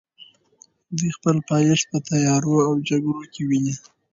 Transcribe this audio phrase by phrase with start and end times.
[0.97, 3.73] دوی خپل پایښت په تیارو او جګړو کې ویني.